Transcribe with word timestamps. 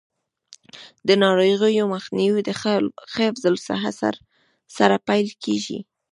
د 1.07 1.09
ناروغیو 1.23 1.85
مخنیوی 1.95 2.41
د 2.45 2.49
ښه 2.59 2.73
حفظ 3.13 3.43
الصحې 3.51 3.91
سره 4.77 4.95
پیل 5.07 5.29
کیږي. 5.43 5.79